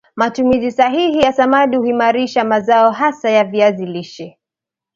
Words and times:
matumizi 0.15 0.71
sahihi 0.71 1.19
ya 1.19 1.33
samadi 1.33 1.77
huimarisha 1.77 2.43
mazao 2.45 2.91
hasa 2.91 3.29
ya 3.29 3.43
viazi 3.43 3.85
lishe 3.85 4.37